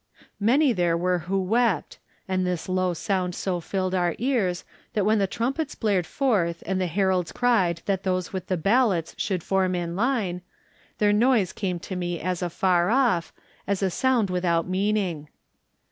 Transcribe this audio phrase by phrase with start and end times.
[0.39, 5.19] Many there were who wept, and this low sound so filled our ears that when
[5.19, 9.43] the trum pets blared forth and the heralds cried that those with the ballots should
[9.43, 10.41] form in line,
[10.97, 13.31] their noise came to me as afar off,
[13.67, 15.27] as a sound without meaning.